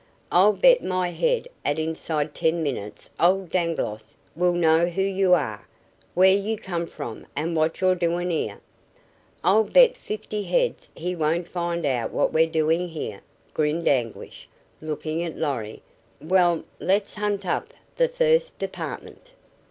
"I'll 0.31 0.53
bet 0.53 0.83
my 0.83 1.09
head 1.11 1.47
'at 1.63 1.77
inside 1.77 2.33
ten 2.33 2.63
minutes 2.63 3.11
old 3.19 3.49
Dangloss 3.51 4.17
will 4.35 4.53
know 4.53 4.87
who 4.87 5.03
you 5.03 5.35
are, 5.35 5.67
where 6.15 6.33
you 6.33 6.57
come 6.57 6.87
from 6.87 7.27
an' 7.35 7.53
what 7.53 7.81
you're 7.81 7.93
doin' 7.93 8.31
here." 8.31 8.61
"I'll 9.43 9.63
bet 9.63 9.95
fifty 9.95 10.41
heads 10.41 10.89
he 10.95 11.15
won't 11.15 11.47
find 11.47 11.85
out 11.85 12.09
what 12.11 12.33
we're 12.33 12.47
doing 12.47 12.87
here," 12.87 13.21
grinned 13.53 13.87
Anguish, 13.87 14.49
looking 14.81 15.21
at 15.21 15.37
Lorry. 15.37 15.83
"Well, 16.19 16.63
let's 16.79 17.13
hunt 17.13 17.45
up 17.45 17.67
the 17.97 18.07
thirst 18.07 18.57
department." 18.57 19.33